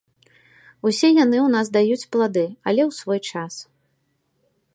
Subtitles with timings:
[0.91, 3.53] Усе яны ў нас даюць плады, але ў свой час.